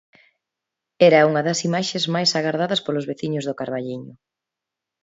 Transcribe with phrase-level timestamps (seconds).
[1.07, 4.13] Era unha das imaxes máis agardadas polos veciños do Carballiño.